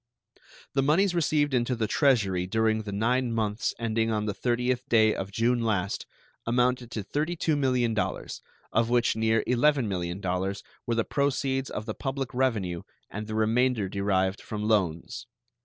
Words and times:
The 0.73 0.81
moneys 0.81 1.13
received 1.13 1.53
into 1.53 1.75
the 1.75 1.85
Treasury 1.85 2.47
during 2.47 2.81
the 2.81 2.91
nine 2.91 3.31
months 3.35 3.71
ending 3.77 4.09
on 4.09 4.25
the 4.25 4.33
30th 4.33 4.81
day 4.89 5.13
of 5.13 5.31
June 5.31 5.59
last 5.61 6.07
amounted 6.47 6.89
to 6.93 7.03
$32 7.03 7.55
millions, 7.55 8.41
of 8.73 8.89
which 8.89 9.15
near 9.15 9.43
$11 9.47 9.85
millions 9.85 10.63
were 10.87 10.95
the 10.95 11.05
proceeds 11.05 11.69
of 11.69 11.85
the 11.85 11.93
public 11.93 12.33
revenue 12.33 12.81
and 13.11 13.27
the 13.27 13.35
remainder 13.35 13.87
derived 13.87 14.41
from 14.41 14.63
loans. 14.63 15.27